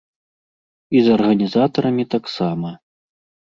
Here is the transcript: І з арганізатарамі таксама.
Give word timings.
І 0.99 1.03
з 1.07 1.13
арганізатарамі 1.17 2.05
таксама. 2.15 2.73